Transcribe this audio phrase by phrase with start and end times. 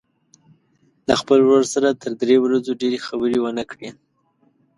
[1.07, 3.89] له خپل ورور سره تر درې ورځو ډېرې خبرې ونه کړي.